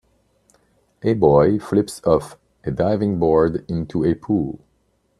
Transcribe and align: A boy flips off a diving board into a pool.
A 1.03 1.13
boy 1.13 1.59
flips 1.59 2.01
off 2.07 2.35
a 2.63 2.71
diving 2.71 3.19
board 3.19 3.63
into 3.69 4.03
a 4.03 4.15
pool. 4.15 4.59